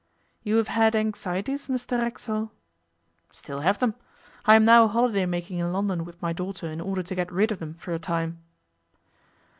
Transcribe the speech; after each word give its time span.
'You 0.41 0.55
have 0.55 0.69
had 0.69 0.95
anxieties, 0.95 1.67
Mr 1.67 2.01
Racksole?' 2.01 2.51
'Still 3.31 3.59
have 3.59 3.77
them. 3.77 3.93
I 4.47 4.55
am 4.55 4.65
now 4.65 4.87
holiday 4.87 5.27
making 5.27 5.59
in 5.59 5.71
London 5.71 6.05
with 6.05 6.19
my 6.23 6.33
daughter 6.33 6.65
in 6.71 6.81
order 6.81 7.03
to 7.03 7.13
get 7.13 7.31
rid 7.31 7.51
of 7.51 7.59
them 7.59 7.75
for 7.75 7.93
a 7.93 7.99
time. 7.99 8.41